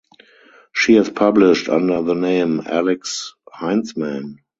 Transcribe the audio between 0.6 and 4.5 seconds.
She has published under the name Alix Heintzman.